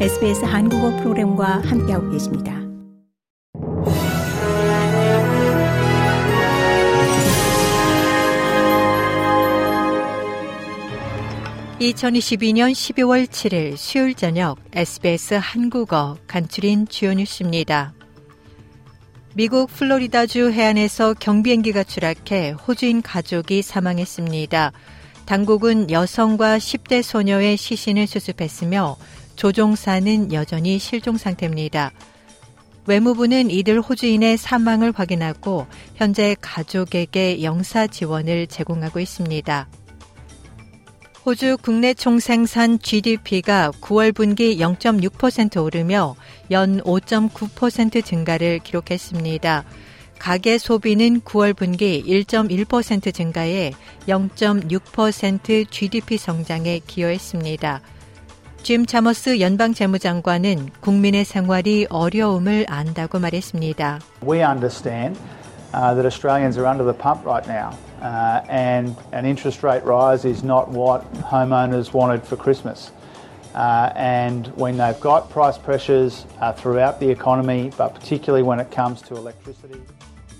[0.00, 2.52] SBS 한국어 프로그램과 함께하고 계십니다.
[11.78, 17.94] (2022년 12월 7일) 수요일 저녁 SBS 한국어 간추린 주요 뉴스입니다.
[19.36, 24.72] 미국 플로리다주 해안에서 경비행기가 추락해 호주인 가족이 사망했습니다.
[25.24, 28.96] 당국은 여성과 10대 소녀의 시신을 수습했으며
[29.36, 31.92] 조종사는 여전히 실종 상태입니다.
[32.86, 39.68] 외무부는 이들 호주인의 사망을 확인하고 현재 가족에게 영사 지원을 제공하고 있습니다.
[41.24, 46.16] 호주 국내 총생산 GDP가 9월 분기 0.6% 오르며
[46.50, 49.64] 연 5.9% 증가를 기록했습니다.
[50.18, 53.72] 가계 소비는 9월 분기 1.1% 증가해
[54.06, 57.80] 0.6% GDP 성장에 기여했습니다.
[58.64, 64.00] 짐 차머스 연방 재무장관은 국민의 생활이 어려움을 안다고 말했습니다.
[64.26, 65.20] We understand
[65.74, 67.76] uh, that Australians are under the pump right now.
[68.00, 72.90] Uh, and an interest rate rise is not what homeowners wanted for Christmas.
[73.54, 78.70] Uh, and when they've got price pressures uh, throughout the economy, but particularly when it
[78.70, 79.76] comes to electricity.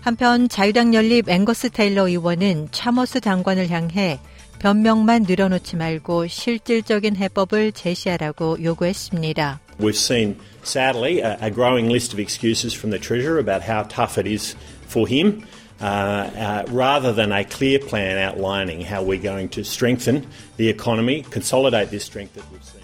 [0.00, 4.20] 한편 자유당 연립 앵거스 테일러 의원은 차머스 장관을 향해
[4.66, 9.60] 변명만 늘어놓지 말고 실질적인 해법을 제시하라고 요구했습니다.
[9.78, 14.26] We've seen sadly a, growing list of excuses from the treasurer about how tough it
[14.26, 14.56] is
[14.88, 15.46] for him.
[15.80, 21.22] Uh, uh, rather than a clear plan outlining how we're going to strengthen the economy,
[21.30, 22.82] consolidate this strength that we've seen.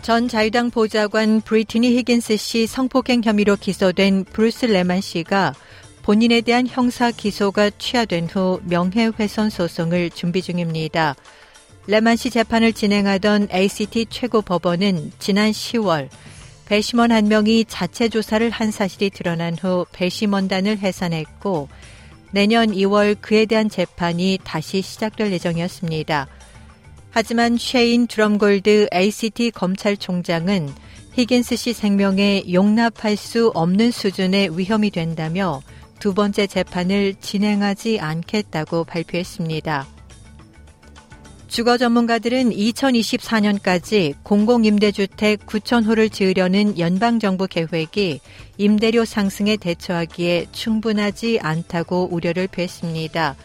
[0.00, 5.52] 전 자유당 보좌관 브리트니 히긴스 씨 성폭행 혐의로 기소된 브루스 레만 씨가
[6.06, 11.16] 본인에 대한 형사 기소가 취하된 후 명예훼손 소송을 준비 중입니다.
[11.88, 16.08] 레만 씨 재판을 진행하던 ACT 최고 법원은 지난 10월
[16.66, 21.68] 배심원 한 명이 자체 조사를 한 사실이 드러난 후 배심원단을 해산했고
[22.30, 26.28] 내년 2월 그에 대한 재판이 다시 시작될 예정이었습니다.
[27.10, 30.72] 하지만 쉐인 드럼골드 ACT 검찰총장은
[31.14, 35.62] 히긴스 씨 생명에 용납할 수 없는 수준의 위험이 된다며
[35.98, 39.86] 두 번째 재판을 진행하지 않겠다고 발표했습니다.
[41.48, 48.20] 주거 전문가들은 2024년까지 공공임대주택 9,000호를 지으려는 연방정부 계획이
[48.58, 53.36] 임대료 상승에 대처하기에 충분하지 않다고 우려를 표했습니다.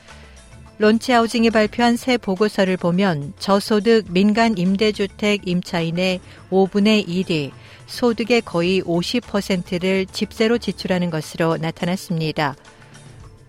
[0.79, 6.19] 론치하우징이 발표한 새 보고서를 보면 저소득 민간 임대주택 임차인의
[6.49, 7.51] 5분의 1이
[7.91, 12.55] 소득의 거의 50%를 집세로 지출하는 것으로 나타났습니다.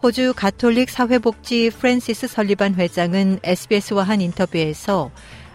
[0.03, 5.13] 호주 가톨릭 사회복지 프랜시스 설리반 회장은 SBS와 한 인터뷰에서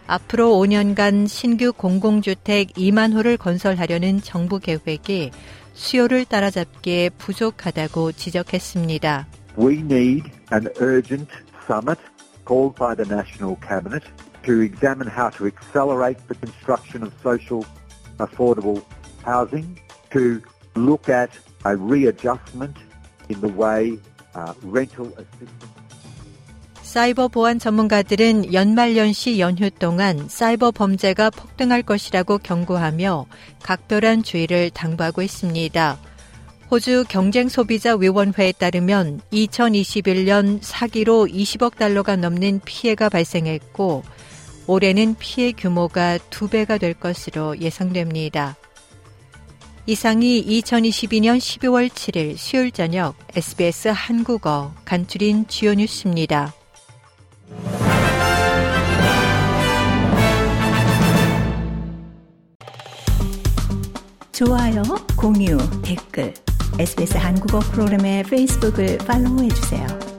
[0.07, 5.31] 앞으로 5년간 신규 공공주택 2만 호를 건설하려는 정부 계획이
[5.73, 9.27] 수요를 따라잡기에 부족하다고 지적했습니다.
[9.59, 11.29] We need an urgent
[11.65, 11.99] summit
[12.47, 14.05] called by the National Cabinet
[14.43, 17.67] to examine how to accelerate the construction of social
[18.19, 18.83] affordable
[19.23, 19.79] housing,
[20.11, 20.41] to
[20.75, 21.29] look at
[21.65, 22.75] a readjustment
[23.29, 23.99] in the way
[26.81, 33.25] 사이버 보안 전문가들은 연말연시 연휴 동안 사이버 범죄가 폭등할 것이라고 경고하며
[33.63, 35.97] 각별한 주의를 당부하고 있습니다.
[36.69, 44.03] 호주 경쟁소비자위원회에 따르면 2021년 사기로 20억 달러가 넘는 피해가 발생했고
[44.67, 48.55] 올해는 피해 규모가 두 배가 될 것으로 예상됩니다.
[49.85, 56.53] 이상이 2022년 12월 7일 수요일 저녁 SBS 한국어 간추린 주요 뉴스입니다.
[64.33, 64.83] 좋아요,
[65.15, 66.33] 공유, 댓글,
[66.77, 70.16] SBS 한국어 프로그램의 페이스북을 팔로우해 주세요.